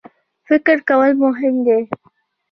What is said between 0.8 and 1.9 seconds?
کول مهم دی.